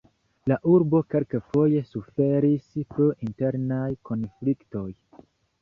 [0.51, 4.87] La urbo kelkfoje suferis pro internaj konfliktoj.